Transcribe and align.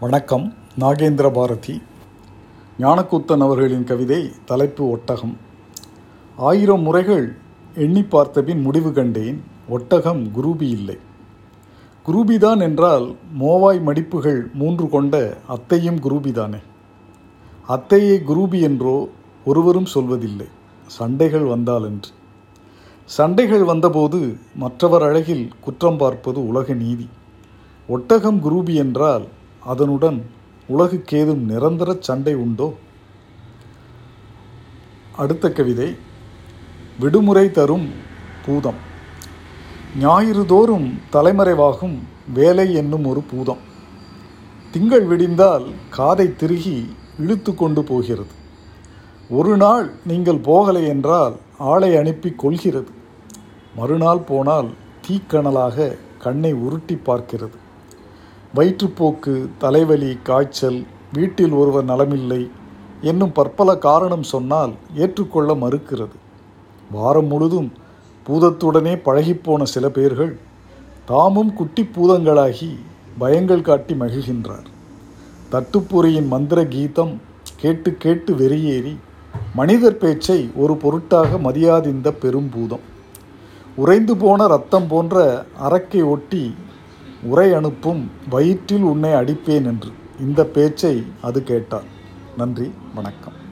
வணக்கம். 0.00 0.54
நாகேந்திர 0.78 1.32
பாரதி. 1.32 1.82
ஞானக்கூத்தன் 2.78 3.40
அவர்களின் 3.40 3.84
கவிதை 3.84 4.30
தலைப்பு 4.44 4.90
ஒட்டகம். 4.90 5.36
ஆயிரம் 6.36 6.82
முறைகள் 6.82 7.36
எண்ணி 7.74 8.02
பார்த்தபின் 8.02 8.60
முடிவு 8.60 8.92
கண்டேன் 8.92 9.42
ஒட்டகம் 9.68 10.30
குரூபி 10.36 10.62
இல்லை. 10.62 10.98
குரூபிதான் 12.06 12.60
என்றால் 12.60 13.16
மோவாய் 13.40 13.80
மடிப்புகள் 13.82 14.52
மூன்று 14.52 14.88
கொண்ட 14.88 15.36
அத்தையும் 15.48 15.96
குரூபிதானே. 15.96 16.60
அத்தையை 17.68 18.16
குரூபி 18.28 18.60
என்றோ 18.60 19.08
ஒருவரும் 19.44 19.90
சொல்வதில்லை 19.94 20.48
சண்டைகள் 20.86 21.44
வந்தாலென்று. 21.44 22.10
சண்டைகள் 23.04 23.64
வந்தபோது 23.64 24.36
மற்றவர் 24.54 25.02
அழகில் 25.02 25.48
குற்றம் 25.60 25.96
பார்ப்பது 25.96 26.46
உலக 26.46 26.74
நீதி. 26.74 27.08
ஒட்டகம் 27.88 28.40
குரூபி 28.44 28.74
என்றால் 28.74 29.26
அதனுடன் 29.64 30.30
உலகுக்கேதும் 30.68 31.42
நிரந்தர 31.44 31.96
சண்டை 32.00 32.34
உண்டோ? 32.34 32.74
அடுத்த 35.16 35.50
கவிதை 35.50 35.96
விடுமுறை 36.98 37.50
தரும் 37.50 37.90
பூதம். 38.46 38.86
ஞாயிறு 39.98 40.46
தோறும் 40.46 40.98
தலைமறைவாகும் 41.12 41.98
வேலை 42.34 42.74
என்னும் 42.74 43.04
ஒரு 43.04 43.20
பூதம். 43.20 43.58
திங்கள் 44.70 45.06
விடிந்தால் 45.06 45.66
காதை 45.90 46.36
திருகி 46.36 46.88
இழுத்து 47.18 47.54
கொண்டு 47.54 47.84
போகிறது. 47.84 48.30
ஒரு 49.30 49.56
நாள் 49.56 49.92
நீங்கள் 50.06 50.38
போகலை 50.38 50.86
என்றால் 50.86 51.34
ஆளை 51.58 51.96
அனுப்பி 51.96 52.32
கொள்கிறது. 52.36 52.90
மறுநாள் 53.76 54.18
போனால் 54.18 54.70
தீக்கணலாக 55.08 55.98
கண்ணை 56.18 56.52
உருட்டி 56.52 56.94
பார்க்கிறது. 56.94 57.56
வயிற்றுப்போக்கு 58.54 59.48
தலைவலி 59.58 60.18
காய்ச்சல் 60.22 60.86
வீட்டில் 61.12 61.52
ஒருவர் 61.52 61.84
நலமில்லை 61.84 62.50
என்னும் 63.00 63.32
பற்பல 63.32 63.76
காரணம் 63.78 64.22
சொன்னால் 64.22 64.72
ஏற்றுக்கொள்ள 64.94 65.54
மறுக்கிறது. 65.54 66.16
வாரம் 66.90 67.26
முழுதும் 67.26 67.72
பூதத்துடனே 68.26 68.94
பழகிப்போன 69.04 69.62
சில 69.62 69.88
பேர்கள் 69.88 70.38
தாமும் 71.06 71.52
குட்டி 71.52 71.82
பூதங்களாகி 71.82 72.70
பயங்கள் 73.20 73.60
காட்டி 73.60 73.94
மகிழ்கின்றார். 73.94 74.66
தட்டுப்பொறியின் 75.52 76.26
மந்திர 76.26 76.64
கீதம் 76.64 77.20
கேட்டு 77.56 77.92
கேட்டு 77.94 78.34
வெறியேறி 78.34 78.96
மனிதர் 79.54 79.98
பேச்சை 79.98 80.50
ஒரு 80.54 80.76
பொருட்டாக 80.76 81.38
மதியாதிந்த 81.38 82.08
பெரும்பூதம். 82.22 82.84
உறைந்து 83.76 84.16
போன 84.16 84.46
ரத்தம் 84.46 84.86
போன்ற 84.86 85.44
அரக்கை 85.58 86.02
ஒட்டி 86.02 86.54
உரை 87.22 87.54
அனுப்பும் 87.54 88.10
வயிற்றில் 88.30 88.82
உன்னை 88.82 89.12
அடிப்பேன் 89.12 89.64
என்று. 89.64 89.90
இந்த 90.20 90.44
பேச்சை 90.44 91.06
அது 91.22 91.42
கேட்டார். 91.42 91.84
நன்றி 92.36 92.70
வணக்கம். 92.94 93.47